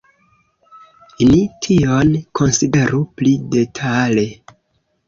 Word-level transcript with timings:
Ni 1.31 1.43
tion 1.67 2.17
konsideru 2.41 3.07
pli 3.21 3.39
detale. 3.55 4.29